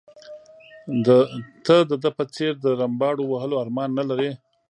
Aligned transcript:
ته 1.65 1.75
د 1.89 1.91
ده 2.03 2.09
په 2.17 2.23
څېر 2.35 2.53
د 2.63 2.65
رمباړو 2.81 3.23
وهلو 3.31 3.55
ارمان 3.63 3.89
نه 3.99 4.03
لرې. 4.09 4.31